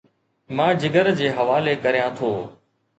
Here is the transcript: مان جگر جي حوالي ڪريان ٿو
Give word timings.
مان 0.57 0.71
جگر 0.81 1.07
جي 1.19 1.27
حوالي 1.37 1.73
ڪريان 1.83 2.11
ٿو 2.17 2.29